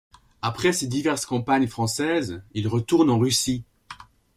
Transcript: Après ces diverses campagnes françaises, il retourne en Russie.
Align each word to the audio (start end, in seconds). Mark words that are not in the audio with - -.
Après 0.41 0.73
ces 0.73 0.87
diverses 0.87 1.27
campagnes 1.27 1.67
françaises, 1.67 2.41
il 2.55 2.67
retourne 2.67 3.11
en 3.11 3.19
Russie. 3.19 3.63